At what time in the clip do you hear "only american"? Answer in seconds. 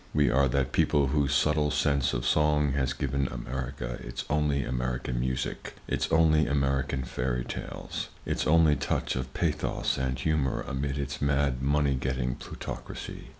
4.31-5.19, 6.11-7.03